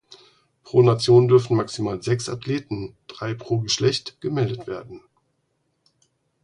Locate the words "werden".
4.65-5.03